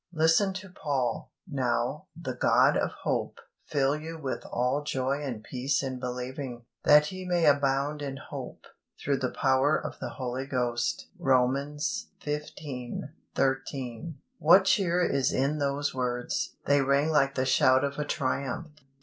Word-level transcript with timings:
Listen 0.11 0.51
to 0.53 0.67
Paul: 0.67 1.29
"Now, 1.47 2.07
the 2.19 2.33
God 2.33 2.75
of 2.75 2.89
hope 3.03 3.37
fill 3.67 3.95
you 3.95 4.17
with 4.17 4.43
all 4.47 4.81
joy 4.81 5.21
and 5.23 5.43
peace 5.43 5.83
in 5.83 5.99
believing, 5.99 6.65
that 6.83 7.11
ye 7.11 7.23
may 7.23 7.45
abound 7.45 8.01
in 8.01 8.17
hope, 8.17 8.65
through 8.99 9.17
the 9.17 9.29
power 9.29 9.77
of 9.77 9.99
the 9.99 10.09
Holy 10.09 10.47
Ghost" 10.47 11.07
(Romans 11.19 12.07
xv. 12.19 13.09
13). 13.35 14.17
What 14.39 14.65
cheer 14.65 15.05
is 15.05 15.31
in 15.31 15.59
those 15.59 15.93
words! 15.93 16.55
They 16.65 16.81
ring 16.81 17.11
like 17.11 17.35
the 17.35 17.45
shout 17.45 17.83
of 17.83 17.99
a 17.99 18.03
triumph. 18.03 18.71